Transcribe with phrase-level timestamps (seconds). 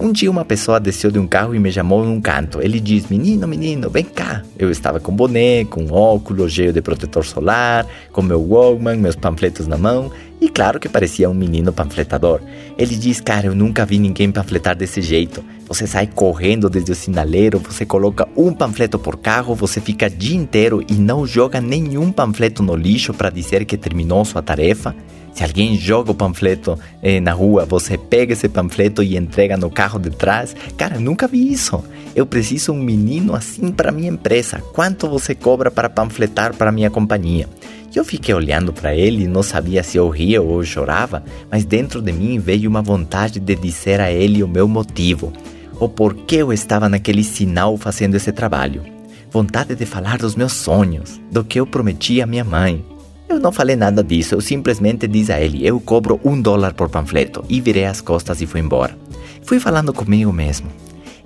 [0.00, 2.62] Um dia uma pessoa desceu de um carro e me chamou num canto.
[2.62, 4.44] Ele diz: Menino, menino, vem cá.
[4.56, 9.66] Eu estava com boné, com óculos, cheio de protetor solar, com meu Walkman, meus panfletos
[9.66, 12.40] na mão e claro que parecia um menino panfletador.
[12.76, 15.44] Ele diz: Cara, eu nunca vi ninguém panfletar desse jeito.
[15.66, 20.36] Você sai correndo desde o sinaleiro, você coloca um panfleto por carro, você fica dia
[20.36, 24.94] inteiro e não joga nenhum panfleto no lixo para dizer que terminou sua tarefa.
[25.34, 29.70] Se alguém joga o panfleto eh, na rua, você pega esse panfleto e entrega no
[29.70, 30.56] carro de trás.
[30.76, 31.84] Cara, nunca vi isso.
[32.16, 34.60] Eu preciso um menino assim para minha empresa.
[34.72, 37.48] Quanto você cobra para panfletar para minha companhia?
[37.94, 42.00] Eu fiquei olhando para ele e não sabia se eu ria ou chorava, mas dentro
[42.02, 45.32] de mim veio uma vontade de dizer a ele o meu motivo,
[45.80, 48.82] o porquê eu estava naquele sinal fazendo esse trabalho.
[49.30, 52.84] Vontade de falar dos meus sonhos, do que eu prometi à minha mãe,
[53.28, 56.88] eu não falei nada disso, eu simplesmente disse a ele: eu cobro um dólar por
[56.88, 58.96] panfleto e virei as costas e fui embora.
[59.42, 60.68] Fui falando comigo mesmo.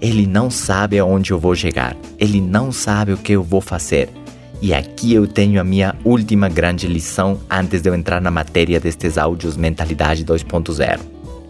[0.00, 4.10] Ele não sabe aonde eu vou chegar, ele não sabe o que eu vou fazer.
[4.62, 8.78] E aqui eu tenho a minha última grande lição antes de eu entrar na matéria
[8.78, 11.00] destes áudios Mentalidade 2.0.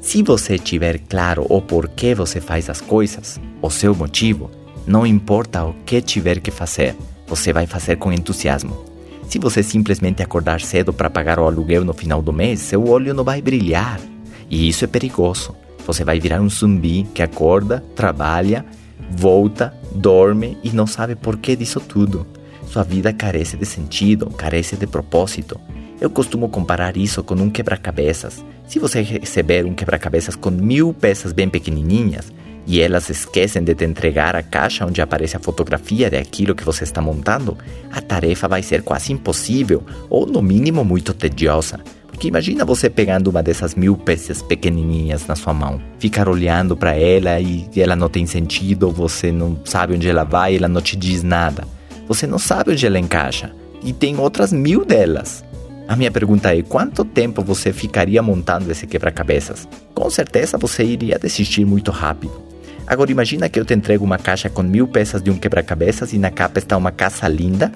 [0.01, 4.51] Se você tiver claro o porquê você faz as coisas, o seu motivo,
[4.87, 6.97] não importa o que tiver que fazer,
[7.27, 8.83] você vai fazer com entusiasmo.
[9.29, 13.13] Se você simplesmente acordar cedo para pagar o aluguel no final do mês, seu olho
[13.13, 14.01] não vai brilhar.
[14.49, 15.55] E isso é perigoso.
[15.87, 18.65] Você vai virar um zumbi que acorda, trabalha,
[19.11, 22.27] volta, dorme e não sabe por que disso tudo.
[22.73, 25.61] Sua vida carece de sentido, carece de propósito.
[26.01, 28.43] Eu costumo comparar isso com um quebra-cabeças.
[28.67, 32.33] Se você receber um quebra-cabeças com mil peças bem pequenininhas,
[32.67, 36.83] e elas esquecem de te entregar a caixa onde aparece a fotografia daquilo que você
[36.85, 37.59] está montando,
[37.91, 41.79] a tarefa vai ser quase impossível ou, no mínimo, muito tediosa.
[42.07, 46.97] Porque imagina você pegando uma dessas mil peças pequenininhas na sua mão, ficar olhando para
[46.97, 50.97] ela e ela não tem sentido, você não sabe onde ela vai, ela não te
[50.97, 51.67] diz nada.
[52.13, 53.55] Você não sabe onde ela encaixa.
[53.83, 55.43] E tem outras mil delas.
[55.89, 59.67] A minha pergunta é: quanto tempo você ficaria montando esse quebra-cabeças?
[59.95, 62.43] Com certeza você iria desistir muito rápido.
[62.87, 66.19] Agora imagina que eu te entrego uma caixa com mil peças de um quebra-cabeças e
[66.19, 67.73] na capa está uma caça linda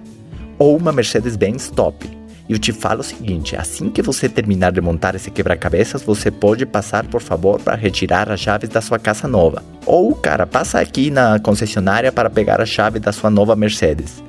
[0.59, 2.07] ou uma Mercedes-Benz top.
[2.49, 6.31] E eu te falo o seguinte: assim que você terminar de montar esse quebra-cabeças, você
[6.31, 9.63] pode passar, por favor, para retirar as chaves da sua casa nova.
[9.85, 14.23] Ou, cara, passa aqui na concessionária para pegar a chave da sua nova Mercedes.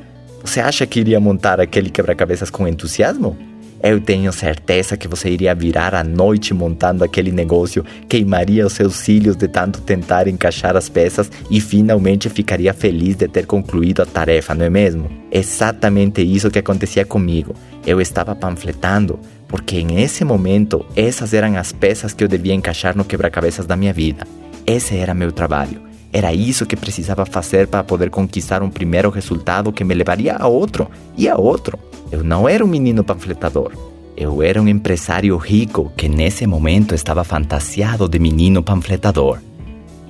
[0.43, 3.37] Você acha que iria montar aquele quebra-cabeças com entusiasmo?
[3.81, 8.95] Eu tenho certeza que você iria virar à noite montando aquele negócio, queimaria os seus
[8.95, 14.05] cílios de tanto tentar encaixar as peças e finalmente ficaria feliz de ter concluído a
[14.05, 15.09] tarefa, não é mesmo?
[15.31, 17.53] Exatamente isso que acontecia comigo.
[17.85, 22.97] Eu estava panfletando porque em esse momento essas eram as peças que eu devia encaixar
[22.97, 24.25] no quebra-cabeças da minha vida.
[24.65, 25.86] Esse era meu trabalho.
[26.17, 30.47] Era isso que precisava fazer para poder conquistar um primeiro resultado que me levaria a
[30.47, 31.77] outro e a outro.
[32.11, 33.71] Eu não era um menino panfletador.
[34.17, 39.37] Eu era um empresário rico que nesse momento estava fantasiado de menino panfletador.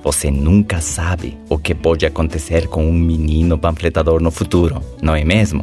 [0.02, 5.22] Você nunca sabe o que pode acontecer com um menino panfletador no futuro, não é
[5.26, 5.62] mesmo?